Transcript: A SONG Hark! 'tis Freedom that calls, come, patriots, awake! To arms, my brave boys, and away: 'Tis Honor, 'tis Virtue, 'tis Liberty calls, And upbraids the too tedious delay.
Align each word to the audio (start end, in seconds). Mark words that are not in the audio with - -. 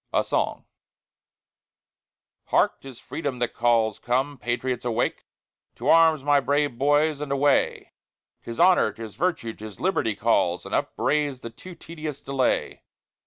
A 0.11 0.23
SONG 0.23 0.65
Hark! 2.45 2.81
'tis 2.81 2.99
Freedom 2.99 3.37
that 3.37 3.53
calls, 3.53 3.99
come, 3.99 4.39
patriots, 4.39 4.83
awake! 4.83 5.25
To 5.75 5.89
arms, 5.89 6.23
my 6.23 6.39
brave 6.39 6.75
boys, 6.79 7.21
and 7.21 7.31
away: 7.31 7.93
'Tis 8.43 8.59
Honor, 8.59 8.91
'tis 8.93 9.13
Virtue, 9.15 9.53
'tis 9.53 9.79
Liberty 9.79 10.15
calls, 10.15 10.65
And 10.65 10.73
upbraids 10.73 11.41
the 11.41 11.51
too 11.51 11.75
tedious 11.75 12.19
delay. 12.19 12.81